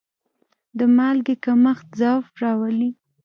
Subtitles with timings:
[0.77, 2.89] د مالګې کمښت ضعف راولي.